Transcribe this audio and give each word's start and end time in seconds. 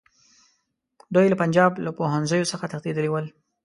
دوی 1.13 1.27
له 1.31 1.37
پنجاب 1.41 1.71
له 1.85 1.91
پوهنځیو 1.97 2.49
څخه 2.51 2.65
تښتېدلي 2.71 3.09
ول. 3.11 3.25